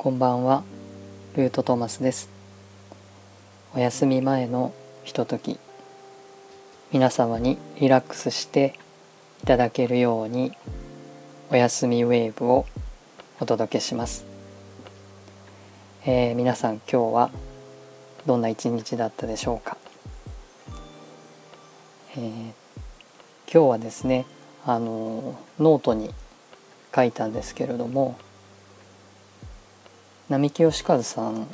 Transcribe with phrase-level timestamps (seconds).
[0.00, 0.62] こんばんは、
[1.34, 2.30] ルートトーマスです。
[3.74, 5.58] お休み前のひととき、
[6.92, 8.78] 皆様にリラックスして
[9.42, 10.52] いただけるように、
[11.50, 12.64] お休みウェーブを
[13.40, 14.24] お届けします。
[16.06, 17.30] えー皆さん今日は
[18.24, 19.76] どんな一日だったでしょうか？
[22.16, 22.52] えー
[23.52, 24.26] 今日はですね、
[24.64, 26.14] あのノートに
[26.94, 28.16] 書いたんですけれども
[30.28, 31.46] 並木義和さん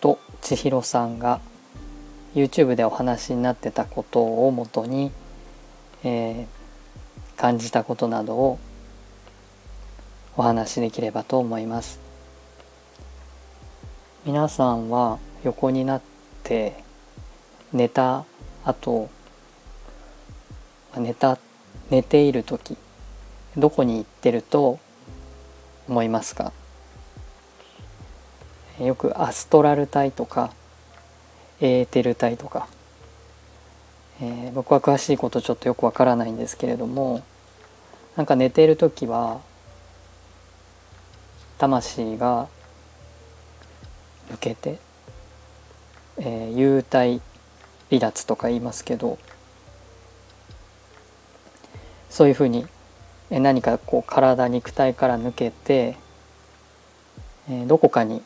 [0.00, 1.40] と千尋さんが
[2.34, 5.12] YouTube でお話になってたことをもとに、
[6.04, 6.62] えー
[7.34, 8.58] 感じたことなどを
[10.36, 11.98] お話しできればと思います。
[14.24, 16.02] 皆さんは横になっ
[16.44, 16.84] て
[17.72, 18.24] 寝た
[18.64, 19.10] 後
[20.96, 21.36] 寝た
[21.90, 22.76] 寝ている時
[23.56, 24.78] どこに行ってると
[25.88, 26.52] 思いますか？
[28.80, 30.52] よくアストラル体とか
[31.60, 32.66] エーテル体とか、
[34.20, 37.22] えー僕は詳しいことちょっとよくわからないんですけれども
[38.16, 39.40] なんか寝ている時は
[41.58, 42.48] 魂が
[44.30, 44.78] 抜けて、
[46.18, 47.20] えー幽体
[47.90, 49.18] 離脱とか言いますけど
[52.08, 52.66] そういうふうに
[53.30, 55.96] えー何かこう体肉体から抜けて、
[57.48, 58.22] えーどこかに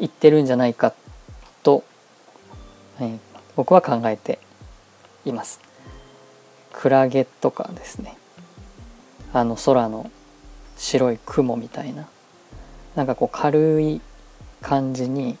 [0.00, 0.94] 行ってるんじゃないか
[1.62, 1.84] と、
[3.00, 3.18] えー
[3.56, 4.38] 僕は考えて
[5.26, 5.60] います。
[6.72, 8.16] クラゲとかですね
[9.34, 10.10] あの空の
[10.78, 12.08] 白い雲みたいな
[12.94, 14.00] なんかこう軽い
[14.62, 15.36] 感じに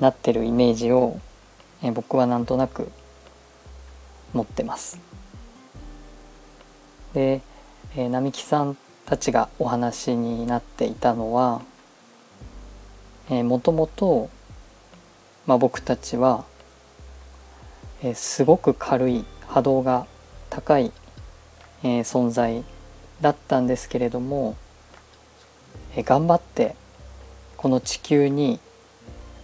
[0.00, 1.20] なってるイメージを、
[1.82, 2.90] え僕はなんとなく
[4.32, 4.98] 持ってます。
[7.14, 7.42] で、
[7.94, 8.76] えー並木さん
[9.06, 11.62] たちがお話になっていたのは、
[13.32, 14.28] えーもともと、
[15.46, 16.44] まあ、僕たちは、
[18.02, 20.06] えーすごく軽い波動が
[20.50, 20.92] 高い、
[21.82, 22.62] えー存在
[23.22, 24.54] だったんですけれども、
[25.96, 26.76] えー頑張って
[27.56, 28.60] この地球に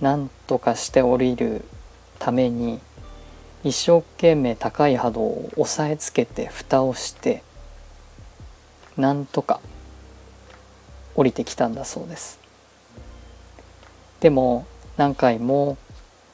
[0.03, 1.65] 何とかして降りる
[2.19, 2.81] ために
[3.65, 7.43] 一生懸命高い波動を押さえつけて蓋をして
[8.99, 9.63] なんとか
[11.15, 12.48] 降りてきたんだそうです。
[14.21, 15.77] でも何回も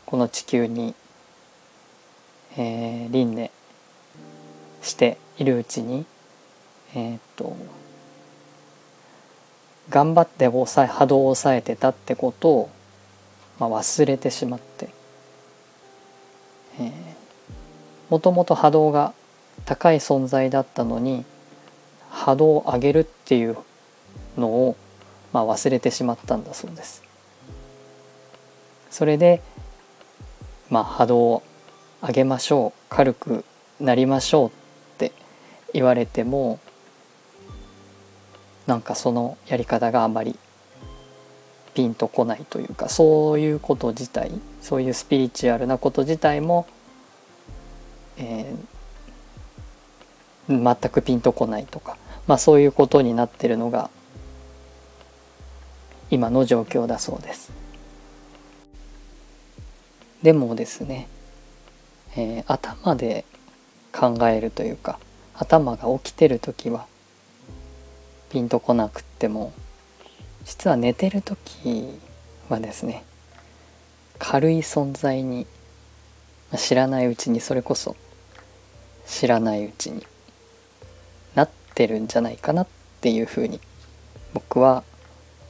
[0.07, 0.95] この地球に、
[2.57, 3.51] えー輪廻
[4.83, 6.05] しているうちに
[6.95, 7.57] えーっと
[9.91, 12.71] 頑張って抑え波動を抑えてたってことを、
[13.59, 14.89] まあ、忘れてしまって
[18.11, 19.13] もともと波動が
[19.65, 21.25] 高い存在だったのに
[22.11, 23.57] 波動を上げるっていう
[24.39, 24.77] のを、
[25.33, 27.04] まあ、忘れてしまったんだそうです。
[28.95, 29.43] それで、
[30.71, 31.43] まあ、波動を
[32.01, 33.45] 上げましょう軽く
[33.81, 34.51] なりましょうっ
[34.99, 35.11] て
[35.73, 36.61] 言われても
[38.69, 40.39] なんかそのやり方があまり
[41.75, 46.65] ピンとこないというかそういうこと自体そういうスピリチュアルなこと自体も、
[48.17, 48.75] えー
[50.47, 53.89] 全くピンとこないとか、まあ、そういうことになってるのが
[56.11, 57.64] 今の状況だそうです。
[60.25, 61.07] でもですね、
[62.17, 63.27] えー頭で
[63.93, 64.99] 考えるというか
[65.35, 66.87] 頭が起きてる時は
[68.31, 69.53] ピンとこなくっても
[70.47, 72.01] 実は寝てる時
[72.49, 73.05] はですね
[74.19, 75.47] 軽い存在に
[76.57, 77.95] 知らないうちにそれこそ
[79.07, 80.07] 知らないうちに
[81.35, 82.67] なってるんじゃないかなっ
[83.03, 83.61] ていうふうに
[84.33, 84.85] 僕は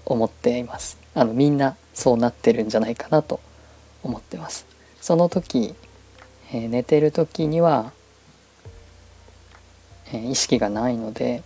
[0.05, 0.99] 思っています。
[1.15, 3.39] あのみんなそうなってるんじゃないかなと
[4.05, 4.67] 思ってます
[5.01, 5.75] その時、
[6.53, 7.93] えー寝てる時には、
[10.09, 11.43] えー意識がないので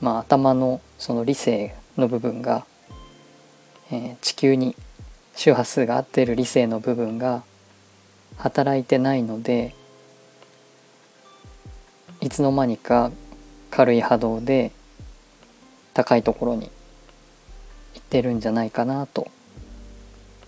[0.00, 2.66] まあ頭のその理性の部分が、
[3.90, 4.76] えー地球に
[5.34, 7.42] 周波数が合ってる理性の部分が
[8.36, 9.74] 働いてないので
[12.20, 13.10] いつの間にか
[13.70, 14.72] 軽い波動で
[15.94, 16.70] 高いところに
[17.94, 19.28] 行ってるんじゃないかなと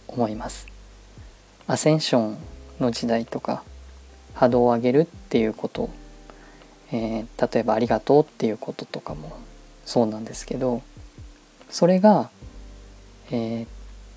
[0.06, 0.74] 思います。
[1.66, 2.37] アセンション
[2.78, 3.62] の時代とか
[4.34, 5.88] 波動を上げるっていうこと、
[6.93, 9.32] えー例えば「ありがとう」っていうこととかも
[9.84, 10.82] そうなんですけど
[11.70, 12.31] それが、
[13.31, 13.66] えー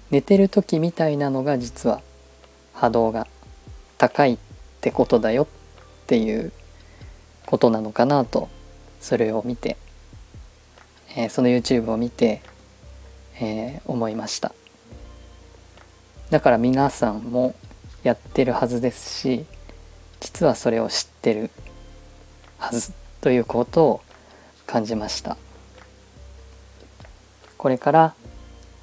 [0.09, 2.01] 寝てる時みたいなのが実は
[2.73, 3.27] 波動が
[3.97, 4.37] 高いっ
[4.79, 5.47] てことだよっ
[6.07, 6.53] ていう
[7.45, 8.47] ことなのかなと
[9.01, 9.75] それを見て、
[11.17, 12.41] えーその YouTube を見て、
[13.41, 14.53] えー、思いました。
[16.29, 17.55] だから皆さんも
[18.03, 19.45] やってるはずですし
[20.19, 21.49] 実はそれを知ってる
[22.57, 22.91] はず
[23.21, 24.01] ということを
[24.65, 25.37] 感じました。
[27.57, 28.13] これから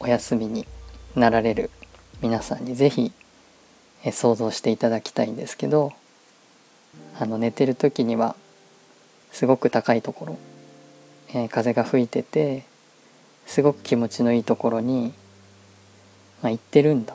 [0.01, 0.67] お休みに
[1.15, 1.71] なられる
[2.21, 3.13] 皆さんに是非
[4.13, 5.93] 想像していただきたいんですけど
[7.19, 8.35] あの寝てる時には
[9.31, 10.39] すごく高いところ、
[11.29, 12.65] えー、風が吹いてて
[13.47, 15.13] すごく気持ちのいいところに、
[16.43, 17.15] まあ、行ってるんだ、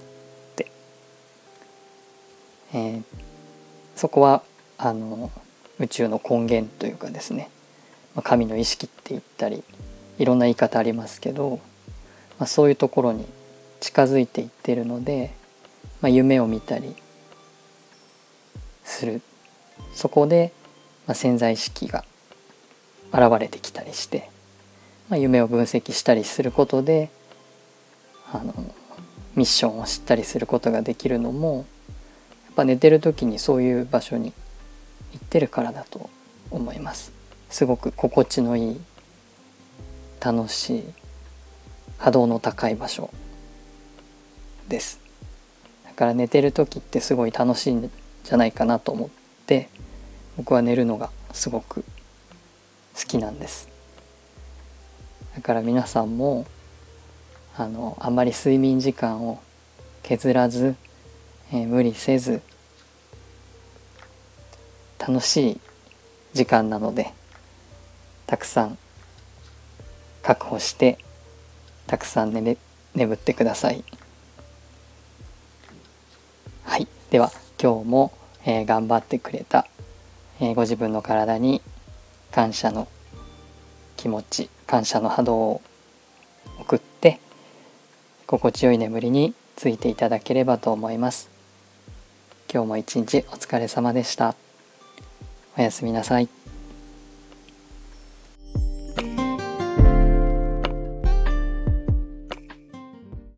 [2.73, 3.03] えー、
[3.95, 4.43] そこは
[4.77, 5.31] あの
[5.79, 7.49] 宇宙の根源というかですね、
[8.15, 9.63] まあ、神の意識って言ったり
[10.17, 11.59] いろんな言い方ありますけど、
[12.37, 13.25] まあ、そういうところに
[13.79, 15.31] 近づいていってるので、
[16.01, 16.95] まあ、夢を見たり
[18.83, 19.21] する。
[19.93, 20.51] そこで、
[21.07, 22.03] ま、潜在意識が
[23.13, 24.29] 現れてきたりして、
[25.09, 27.09] ま、夢を分析したりすることで
[28.31, 28.53] あの
[29.35, 31.65] ミッションを知ったりすることができるのも
[32.59, 34.33] ぱ寝てる時にそういう場所に
[35.13, 36.09] 行ってるからだと
[36.51, 37.13] 思います。
[37.49, 38.81] すごく心地のいい
[40.19, 40.83] 楽しい
[41.97, 43.11] 波動の高い場所
[44.67, 44.99] です。
[45.85, 47.89] だから寝てる時ってすごい楽しいん
[48.23, 49.09] じゃないかなと思っ
[49.45, 49.69] て
[50.35, 51.85] 僕は寝るのがすごく
[52.93, 53.69] 好きなんです。
[55.33, 56.45] だから皆さんも
[57.55, 59.39] あのあんまり睡眠時間を
[60.03, 60.75] 削らず、
[61.53, 62.41] えー、無理せず
[64.99, 65.59] 楽しい
[66.33, 67.13] 時間なので
[68.27, 68.77] たくさん
[70.21, 70.99] 確保して
[71.87, 72.57] たくさん眠
[72.93, 73.83] 眠ってください。
[76.63, 76.87] はい。
[77.09, 77.31] では
[77.61, 78.11] 今日も、
[78.45, 79.65] えー、頑張ってくれた、
[80.39, 81.61] えー、ご自分の体に
[82.31, 82.87] 感謝の
[83.97, 85.61] 気持ち感謝の波動を
[86.59, 87.19] 送って
[88.27, 91.29] 心地よい眠りについていただければと思います。
[92.51, 94.48] 今日も一日お疲れ様でした。
[95.57, 96.38] おやすみなさい。